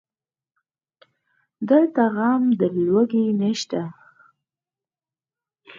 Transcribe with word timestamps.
دلته 1.69 2.03
غم 2.15 2.43
د 2.59 2.61
لوږې 2.83 3.25
نشته 3.41 3.81